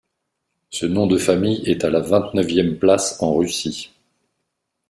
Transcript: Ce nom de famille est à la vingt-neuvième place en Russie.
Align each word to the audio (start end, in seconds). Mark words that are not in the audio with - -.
Ce 0.71 0.87
nom 0.87 1.05
de 1.05 1.19
famille 1.19 1.61
est 1.69 1.83
à 1.83 1.91
la 1.91 1.99
vingt-neuvième 1.99 2.75
place 2.79 3.21
en 3.21 3.35
Russie. 3.35 3.91